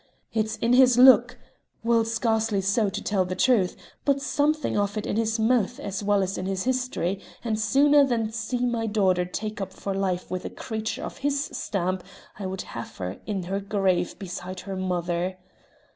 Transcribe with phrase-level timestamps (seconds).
[0.33, 1.37] It's in his look
[1.83, 5.79] well, scarcely so, to tell the truth, but something of it is in his mouth
[5.79, 9.93] as well as in his history, and sooner than see my daughter take up for
[9.93, 12.03] life with a creature of his stamp
[12.39, 15.37] I would have her in her grave beside her mother.